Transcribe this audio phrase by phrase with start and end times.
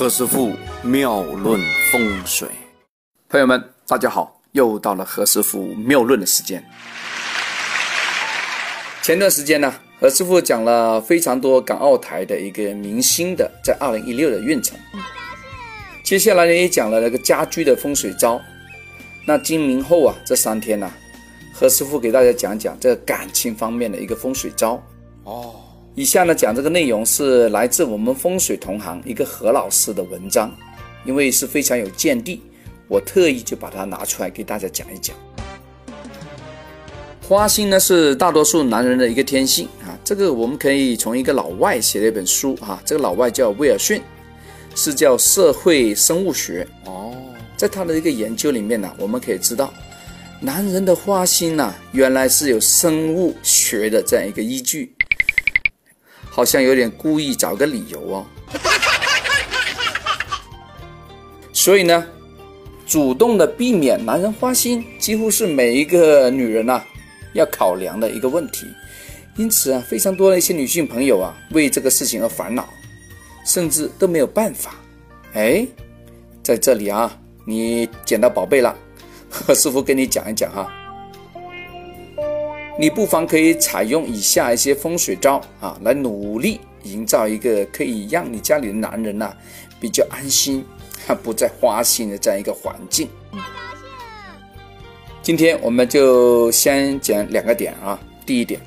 [0.00, 1.60] 何师傅妙论
[1.92, 2.48] 风水，
[3.28, 6.64] 朋友们，大家好，又到了何师傅妙论的时间。
[9.02, 14.74] 前段时间呢，何师傅讲了非常多港澳台的一个明星的在二零一六的运程，
[16.02, 18.40] 接下来呢也讲了那个家居的风水招。
[19.26, 20.90] 那今明后啊这三天呢，
[21.52, 24.82] 何师傅给大家讲讲这个感情方面的一个风水招。
[25.24, 25.56] 哦。
[25.96, 30.50] 以下呢讲这个内容是来自我们风水同行一个何老师的文章，
[31.04, 32.40] 因为是非常有见地，
[32.86, 35.14] 我特意就把它拿出来给大家讲一讲。
[37.20, 44.00] 花心呢是大多数男人的一个天性啊，这个我们可以从一个老外写的一本书啊，这个老外叫威尔逊，
[44.76, 47.12] 是叫社会生物学哦，
[47.56, 49.72] 在他的一个研究里面呢，我们可以知道，
[50.40, 54.94] 男人的花心呢原来是有生物学的这样一个依据。
[56.30, 58.26] 好像有点故意找个理由哦，
[61.52, 62.06] 所以呢，
[62.86, 66.82] 主动的避免男人花心，几乎是每一个女人呐
[67.34, 68.66] 要考量的一个问题。
[69.36, 72.68] 因此啊，非常多的一些女性朋友啊，为这个事情而烦恼，
[73.44, 74.74] 甚至都没有办法。
[75.34, 75.66] 哎，
[76.42, 78.74] 在这里啊，你捡到宝贝了，
[79.28, 80.72] 何 师傅跟你讲一讲哈。
[82.80, 89.36] 你不妨可以采用以下一些风水招啊，来努力营造一个可以让你家里的男人呐
[89.78, 90.64] 比较安心、
[91.22, 93.06] 不再花心的这样一个环境。
[95.20, 98.00] 今天我们就先讲两个点啊。
[98.24, 98.58] 第一点，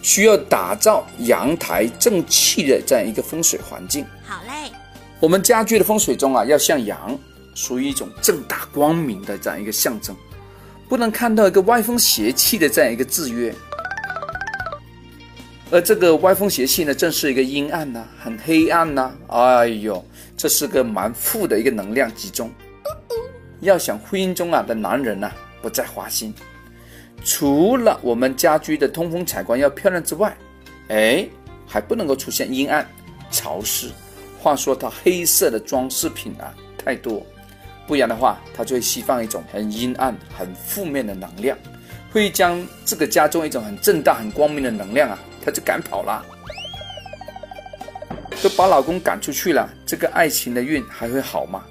[0.00, 4.02] 需要打造阳台正气的这样一个风水环境。
[4.24, 4.72] 好嘞，
[5.20, 7.18] 我们家居的风水中啊，要像阳，
[7.54, 10.16] 属于一种正大光明的这样一个象征。
[10.88, 13.54] 不能看到一个歪风邪气的这样一个制约，
[15.70, 19.12] 而这个歪风邪气呢，正是一个阴暗呐，很黑暗呐。
[19.28, 20.04] 哎呦，
[20.36, 22.50] 这是个蛮负的一个能量集中。
[23.60, 26.34] 要想婚姻中啊的男人呐不再花心，
[27.24, 30.36] 除了我们家居的通风采光要漂亮之外，
[30.88, 31.26] 哎，
[31.66, 32.86] 还不能够出现阴暗、
[33.30, 33.90] 潮湿。
[34.38, 37.24] 话说它黑色的装饰品啊太多。
[37.86, 41.56] 不然的话，它就会释放一种很阴暗、很负面的能量，
[42.10, 46.24] 会将这个家中一种很正大、很光明的能量啊，它就赶跑了，
[48.42, 51.62] 都把老公赶出去了，这个爱情的运还会好吗？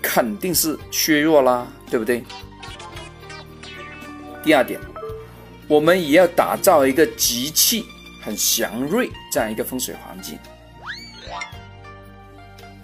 [0.00, 2.22] 肯定是削弱啦，对不对？
[4.42, 4.78] 第二点，
[5.66, 7.84] 我们也要打造一个吉气、
[8.22, 10.38] 很祥瑞这样一个风水环境。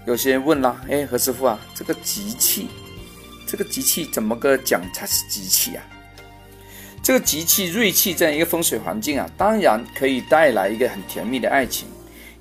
[0.07, 2.69] 有些人问了，哎，何师傅啊，这个吉气，
[3.47, 5.85] 这个吉气怎么个讲才是吉气啊？
[7.03, 11.89] 这个吉气、锐气这样一个风水环境啊，当然可以带来一个很甜蜜的爱情，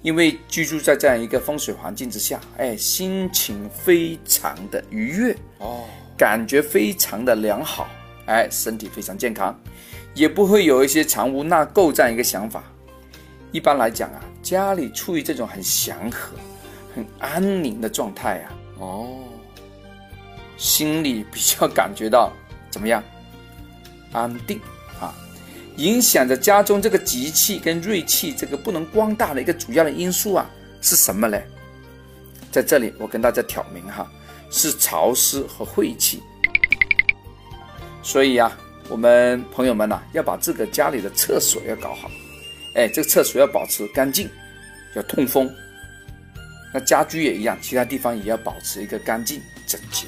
[0.01, 5.85] 因为居住在这样一个风水环境之下，哎，心情非常的愉悦哦，
[6.17, 7.89] 感觉非常的良好，
[8.25, 9.57] 哎，身体非常健康，
[10.13, 12.61] 也不会有一些藏污纳垢这样一个想法。
[13.53, 16.35] 一般来讲啊，家里处于这种很祥和。
[16.93, 18.49] 很安宁的状态呀，
[18.79, 19.23] 哦，
[20.57, 22.31] 心里比较感觉到
[22.69, 23.03] 怎么样？
[24.11, 24.59] 安定
[24.99, 25.13] 啊，
[25.77, 30.47] 影响着家中这个吉气跟锐气这个不能光大的一个主要的因素啊，
[30.81, 31.43] 是什么嘞？
[32.51, 34.07] 在这里我跟大家挑明哈，
[34.51, 36.21] 是潮湿和晦气。
[38.03, 38.51] 所以呀，
[38.89, 42.11] 我们朋友们呐，要把这个家里的厕所要搞好，
[42.75, 44.29] 哎，这个厕所要保持干净，
[44.95, 45.51] 要通风。
[46.73, 50.07] 那家居也一样，其他地方也要保持一个干净整洁。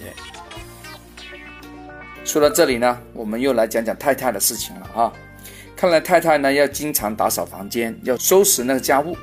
[2.23, 5.13] 说到这里呢，我们又来讲讲太太的事情了啊。
[5.75, 9.15] 看来太太呢要经常打扫房间，要收拾那个家务，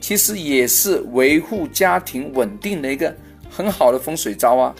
[0.00, 3.12] 其实也是维护家庭稳定的一个
[3.50, 4.74] 很好的风水招啊。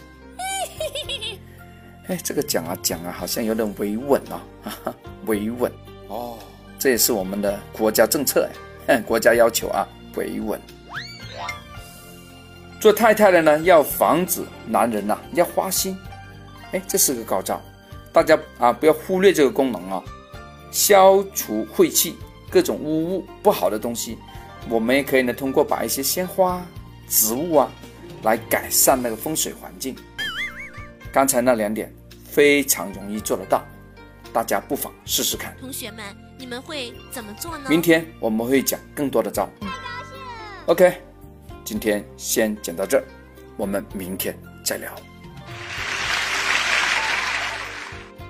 [2.07, 4.95] 哎，这个讲啊讲啊，好像有点维稳啊，
[5.27, 5.73] 维稳
[6.09, 6.39] 哦，
[6.79, 8.49] 这也是我们的国家政策
[8.87, 10.61] 哎， 国家要求啊，维稳。
[12.85, 15.99] 做太太的呢，要防止男人呐要花心，
[16.71, 17.59] 哎，这是个高招，
[18.13, 20.05] 大家啊不要忽略这个功能啊，
[20.71, 22.15] 消除晦气，
[22.51, 24.19] 各种污物不好的东西，
[24.69, 26.63] 我们也可以呢通过把一些鲜花、
[27.09, 27.71] 植物啊，
[28.23, 29.97] 来改善那个风水环境。
[31.11, 31.91] 刚才那两点
[32.31, 33.65] 非常容易做得到，
[34.31, 35.57] 大家不妨试试看。
[35.59, 36.05] 同学们，
[36.37, 37.65] 你们会怎么做呢？
[37.67, 39.49] 明天我们会讲更多的招。
[40.67, 41.01] OK。
[41.65, 43.05] 今天先讲到这儿，
[43.57, 44.95] 我们明天再聊。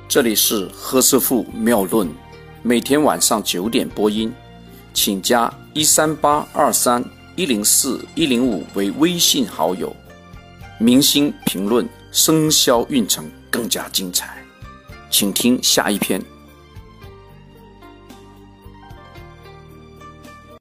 [0.08, 2.08] 这里是何师傅妙论，
[2.62, 4.32] 每天晚上九点播音，
[4.92, 7.04] 请加一三八二三
[7.34, 9.92] 一零四一零五为微信好友，
[10.78, 14.44] 明星评论生肖运程更加精彩，
[15.10, 16.22] 请听下一篇。